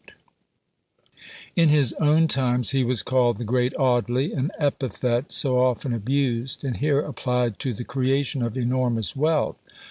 [1.55, 6.63] In his own times he was called "The great Audley," an epithet so often abused,
[6.63, 9.57] and here applied to the creation of enormous wealth.